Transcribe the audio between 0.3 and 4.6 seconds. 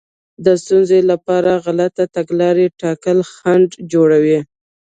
د ستونزې لپاره غلطه تګلاره ټاکل خنډ جوړوي.